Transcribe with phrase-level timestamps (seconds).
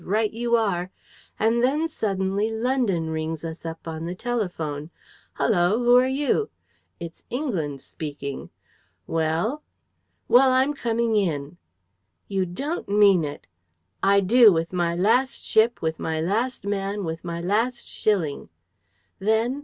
[0.03, 0.89] Right you are!
[1.39, 4.89] And then suddenly London rings us up on the telephone.
[5.33, 5.77] 'Hullo!
[5.77, 6.49] Who are you?'
[6.99, 8.49] 'It's England speaking.'
[9.05, 9.61] 'Well?'
[10.27, 11.57] 'Well, I'm coming in.'
[12.27, 13.45] 'You don't mean it?'
[14.01, 18.49] 'I do with my last ship, with my last man, with my last shilling.'
[19.19, 19.59] Then